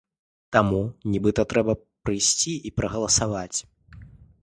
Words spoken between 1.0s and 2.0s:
нібыта, трэба